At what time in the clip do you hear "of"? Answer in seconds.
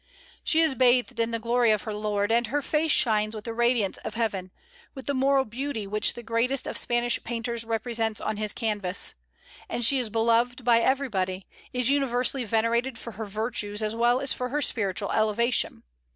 1.69-1.83, 3.99-4.15, 6.65-6.75